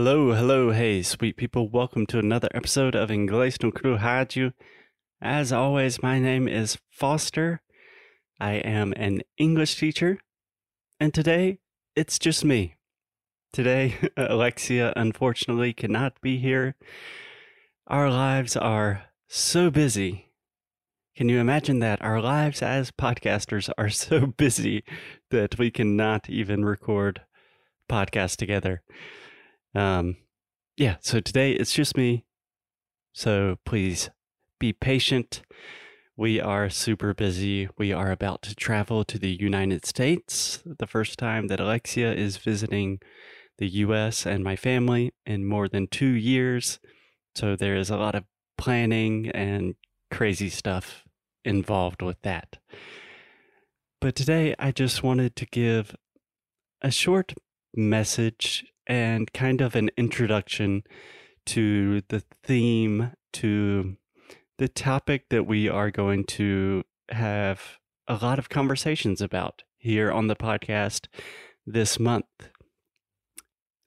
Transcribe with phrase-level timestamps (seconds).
[0.00, 1.68] Hello, hello, hey, sweet people.
[1.68, 4.52] Welcome to another episode of Inglês no Cru Rádio.
[5.20, 7.62] As always, my name is Foster.
[8.38, 10.20] I am an English teacher,
[11.00, 11.58] and today
[11.96, 12.76] it's just me.
[13.52, 16.76] Today, Alexia unfortunately cannot be here.
[17.88, 20.30] Our lives are so busy.
[21.16, 22.00] Can you imagine that?
[22.02, 24.84] Our lives as podcasters are so busy
[25.32, 27.22] that we cannot even record
[27.90, 28.84] podcasts together.
[29.78, 30.16] Um,
[30.76, 32.24] yeah, so today it's just me.
[33.12, 34.10] So please
[34.58, 35.42] be patient.
[36.16, 37.68] We are super busy.
[37.78, 42.38] We are about to travel to the United States, the first time that Alexia is
[42.38, 42.98] visiting
[43.58, 46.80] the US and my family in more than two years.
[47.36, 48.24] So there is a lot of
[48.56, 49.76] planning and
[50.10, 51.04] crazy stuff
[51.44, 52.58] involved with that.
[54.00, 55.94] But today I just wanted to give
[56.82, 57.34] a short
[57.76, 60.82] message and kind of an introduction
[61.46, 63.96] to the theme, to
[64.56, 70.26] the topic that we are going to have a lot of conversations about here on
[70.26, 71.06] the podcast
[71.66, 72.50] this month.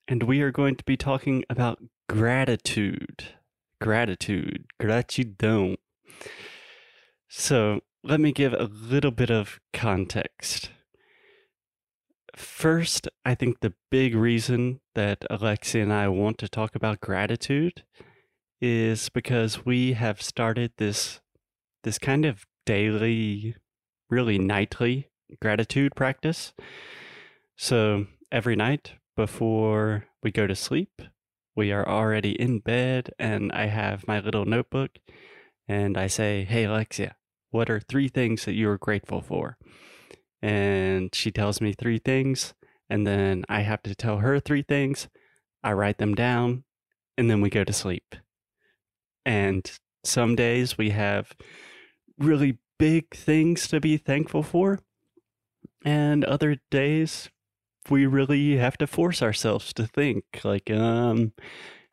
[0.07, 3.35] And we are going to be talking about gratitude.
[3.81, 4.65] Gratitude.
[4.79, 5.77] Gratidão.
[7.27, 10.69] So let me give a little bit of context.
[12.41, 17.83] First, I think the big reason that Alexia and I want to talk about gratitude
[18.59, 21.21] is because we have started this
[21.83, 23.55] this kind of daily,
[24.09, 26.51] really nightly gratitude practice.
[27.57, 31.03] So every night before we go to sleep,
[31.55, 34.97] we are already in bed and I have my little notebook
[35.67, 37.15] and I say, Hey Alexia,
[37.51, 39.59] what are three things that you are grateful for?
[40.41, 42.53] And she tells me three things,
[42.89, 45.07] and then I have to tell her three things.
[45.63, 46.63] I write them down,
[47.17, 48.15] and then we go to sleep.
[49.25, 49.71] And
[50.03, 51.33] some days we have
[52.17, 54.79] really big things to be thankful for,
[55.85, 57.29] and other days
[57.89, 61.33] we really have to force ourselves to think like um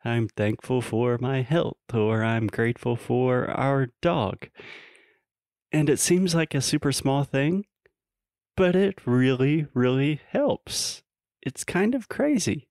[0.03, 4.47] I'm thankful for my health or I'm grateful for our dog.
[5.71, 7.65] And it seems like a super small thing,
[8.59, 11.01] but it really, really helps.
[11.41, 12.67] It's kind of crazy.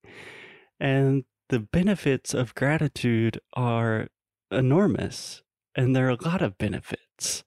[0.79, 4.09] And the benefits of gratitude are
[4.51, 5.43] enormous,
[5.75, 7.43] and there are a lot of benefits.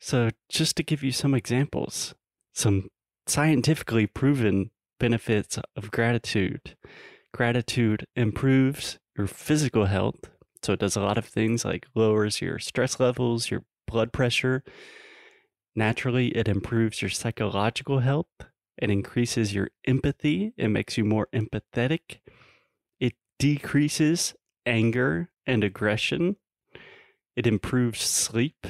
[0.00, 2.16] So, just to give you some examples,
[2.52, 2.88] some
[3.28, 6.74] scientifically proven benefits of gratitude
[7.32, 10.28] gratitude improves your physical health.
[10.64, 14.64] So, it does a lot of things like lowers your stress levels, your blood pressure,
[15.74, 18.26] Naturally, it improves your psychological health.
[18.76, 20.52] It increases your empathy.
[20.56, 22.18] It makes you more empathetic.
[23.00, 24.34] It decreases
[24.66, 26.36] anger and aggression.
[27.36, 28.66] It improves sleep.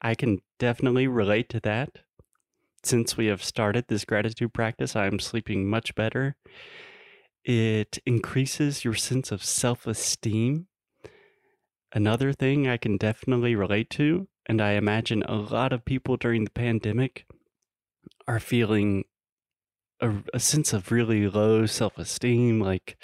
[0.00, 1.98] I can definitely relate to that.
[2.82, 6.34] Since we have started this gratitude practice, I am sleeping much better.
[7.44, 10.66] It increases your sense of self esteem.
[11.92, 16.44] Another thing I can definitely relate to and I imagine a lot of people during
[16.44, 17.26] the pandemic
[18.26, 19.04] are feeling
[20.00, 22.96] a, a sense of really low self esteem, like,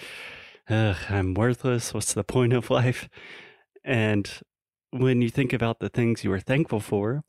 [0.69, 1.95] I'm worthless.
[1.95, 3.09] What's the point of life?
[3.85, 4.31] And
[4.91, 7.25] when you think about the things you are thankful for,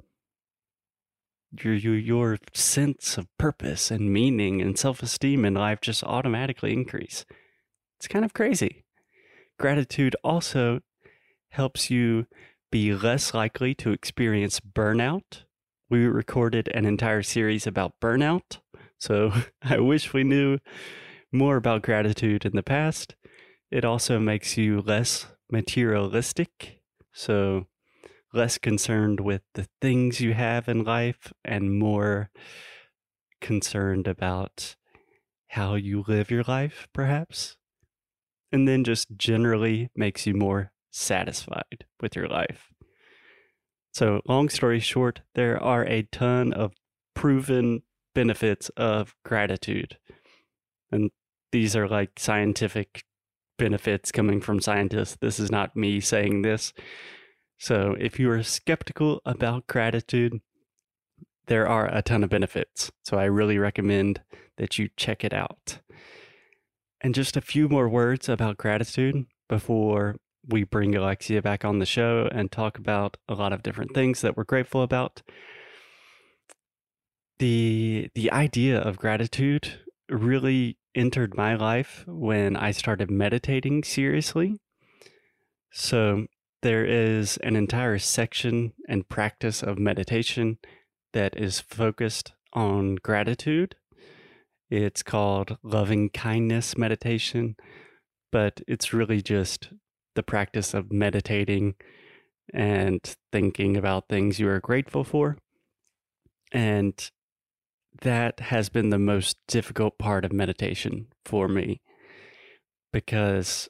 [1.63, 6.73] your, your, your sense of purpose and meaning and self esteem in life just automatically
[6.73, 7.25] increase.
[7.97, 8.85] It's kind of crazy.
[9.57, 10.81] Gratitude also
[11.49, 12.27] helps you
[12.71, 15.43] be less likely to experience burnout.
[15.89, 18.59] We recorded an entire series about burnout,
[18.97, 19.31] so
[19.63, 20.59] I wish we knew
[21.31, 23.15] more about gratitude in the past.
[23.71, 26.81] It also makes you less materialistic,
[27.11, 27.67] so
[28.33, 32.29] less concerned with the things you have in life and more
[33.41, 34.75] concerned about
[35.49, 37.57] how you live your life, perhaps.
[38.51, 42.69] And then just generally makes you more satisfied with your life.
[43.93, 46.73] So, long story short, there are a ton of
[47.15, 47.83] proven
[48.13, 49.97] benefits of gratitude.
[50.91, 51.11] And
[51.51, 53.03] these are like scientific
[53.57, 55.17] benefits coming from scientists.
[55.19, 56.73] This is not me saying this.
[57.57, 60.39] So, if you are skeptical about gratitude,
[61.47, 62.91] there are a ton of benefits.
[63.03, 64.21] So, I really recommend
[64.57, 65.79] that you check it out.
[67.01, 71.85] And just a few more words about gratitude before we bring Alexia back on the
[71.85, 75.21] show and talk about a lot of different things that we're grateful about.
[77.39, 84.57] The the idea of gratitude really entered my life when I started meditating seriously.
[85.71, 86.25] So
[86.61, 90.57] there is an entire section and practice of meditation
[91.13, 93.75] that is focused on gratitude.
[94.69, 97.55] It's called loving kindness meditation,
[98.31, 99.69] but it's really just
[100.15, 101.75] the practice of meditating
[102.53, 105.37] and thinking about things you are grateful for.
[106.51, 107.09] And
[108.01, 111.81] that has been the most difficult part of meditation for me
[112.91, 113.69] because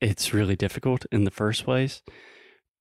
[0.00, 2.02] it's really difficult in the first place.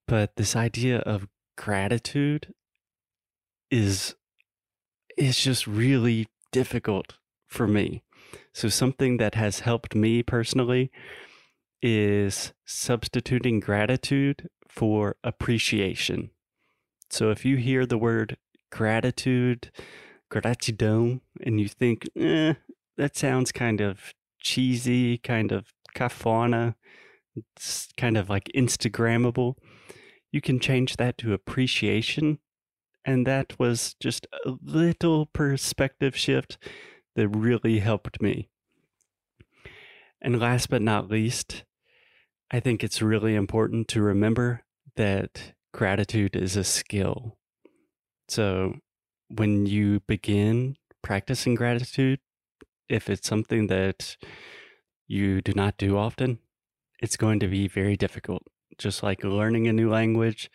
[0.07, 1.27] But this idea of
[1.57, 2.53] gratitude
[3.69, 4.15] is
[5.17, 7.15] is just really difficult
[7.47, 8.03] for me.
[8.53, 10.91] So something that has helped me personally
[11.87, 16.31] is substituting gratitude for appreciation.
[17.09, 18.35] So if you hear the word
[18.69, 19.71] gratitude,
[20.29, 22.55] gratidão, and you think, eh,
[22.97, 26.75] that sounds kind of cheesy, kind of cafona,
[27.55, 29.55] it's kind of like Instagrammable,
[30.29, 32.39] you can change that to appreciation.
[33.05, 36.57] And that was just a little perspective shift
[37.15, 38.49] that really helped me.
[40.21, 41.63] And last but not least,
[42.49, 44.63] I think it's really important to remember
[44.95, 47.37] that gratitude is a skill.
[48.29, 48.75] So
[49.27, 52.19] when you begin practicing gratitude,
[52.87, 54.15] if it's something that
[55.07, 56.39] you do not do often,
[57.01, 58.43] it's going to be very difficult.
[58.77, 60.49] Just like learning a new language,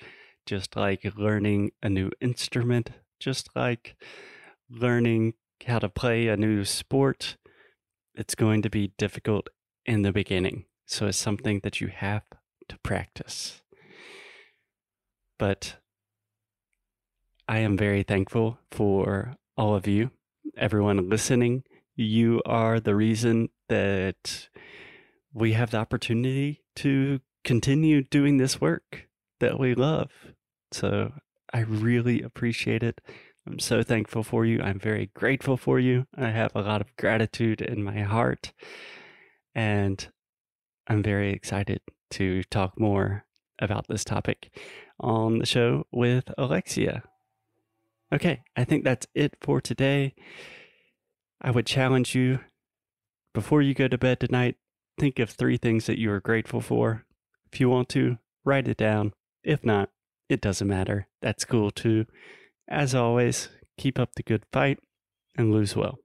[0.47, 2.91] just like learning a new instrument,
[3.21, 3.97] just like
[4.71, 5.35] learning
[5.67, 7.37] how to play a new sport,
[8.15, 9.49] it's going to be difficult
[9.85, 10.65] in the beginning.
[10.93, 12.25] So it's something that you have
[12.69, 13.63] to practice.
[15.39, 15.77] But
[17.49, 20.11] I am very thankful for all of you,
[20.55, 21.65] everyone listening.
[21.97, 24.51] You are the reason that
[25.33, 29.09] we have the opportunity to continue doing this work
[29.41, 30.11] that we love.
[30.73, 31.15] So
[31.55, 33.01] I really appreciate it.
[33.47, 34.61] I'm so thankful for you.
[34.61, 36.07] I'm very grateful for you.
[36.19, 38.53] I have a lot of gratitude in my heart.
[39.55, 40.07] And
[40.87, 41.81] I'm very excited
[42.13, 43.25] to talk more
[43.59, 44.51] about this topic
[44.99, 47.03] on the show with Alexia.
[48.13, 50.15] Okay, I think that's it for today.
[51.41, 52.41] I would challenge you
[53.35, 54.57] before you go to bed tonight,
[54.99, 57.05] think of three things that you are grateful for.
[57.51, 59.15] If you want to, write it down.
[59.43, 59.89] If not,
[60.29, 61.09] it doesn't matter.
[61.23, 62.07] That's cool too.
[62.69, 63.49] As always,
[63.79, 64.81] keep up the good fight
[65.37, 65.99] and lose well.